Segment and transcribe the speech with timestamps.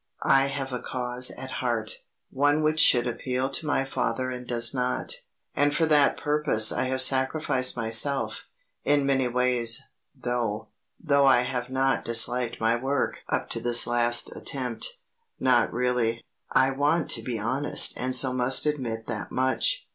[0.25, 2.01] "I have a cause at heart
[2.31, 5.17] one which should appeal to my father and does not;
[5.55, 8.47] and for that purpose I have sacrificed myself,
[8.83, 9.83] in many ways,
[10.15, 10.69] though
[10.99, 14.97] though I have not disliked my work up to this last attempt.
[15.39, 16.25] Not really.
[16.49, 19.85] I want to be honest and so must admit that much.